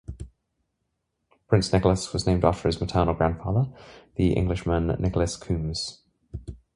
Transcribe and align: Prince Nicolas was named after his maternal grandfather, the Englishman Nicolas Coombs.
Prince 1.47 1.71
Nicolas 1.71 2.11
was 2.11 2.25
named 2.25 2.43
after 2.43 2.67
his 2.67 2.81
maternal 2.81 3.13
grandfather, 3.13 3.71
the 4.15 4.33
Englishman 4.33 4.87
Nicolas 4.99 5.37
Coombs. 5.37 6.01